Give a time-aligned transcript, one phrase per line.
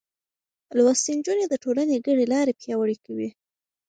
[0.77, 3.29] لوستې نجونې د ټولنې ګډې لارې پياوړې کوي.